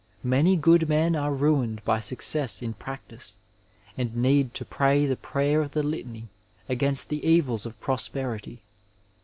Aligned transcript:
Many 0.23 0.55
good 0.55 0.89
men 0.89 1.15
are 1.15 1.31
ruined 1.31 1.85
by 1.85 1.99
success 1.99 2.63
in 2.63 2.73
practice, 2.73 3.37
and 3.95 4.15
need 4.15 4.55
to 4.55 4.65
pray 4.65 5.05
the 5.05 5.15
prayer 5.15 5.61
of 5.61 5.73
the 5.73 5.83
Litany 5.83 6.27
against 6.67 7.09
the 7.09 7.23
evils 7.23 7.67
of 7.67 7.79
prosperity. 7.79 8.63